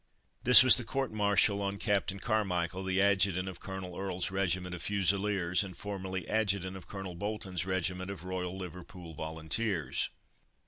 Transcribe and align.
This 0.45 0.63
was 0.63 0.77
the 0.77 0.83
court 0.83 1.13
martial 1.13 1.61
on 1.61 1.77
Captain 1.77 2.19
Carmichael, 2.19 2.83
the 2.83 2.99
Adjutant 2.99 3.47
of 3.47 3.59
Colonel 3.59 3.95
Earle's 3.95 4.31
regiment 4.31 4.73
of 4.73 4.81
Fusiliers, 4.81 5.63
and 5.63 5.77
formerly 5.77 6.27
adjutant 6.27 6.75
of 6.75 6.87
Colonel 6.87 7.13
Bolton's 7.13 7.67
regiment 7.67 8.09
of 8.09 8.23
"Royal 8.23 8.57
Liverpool 8.57 9.13
Volunteers." 9.13 10.09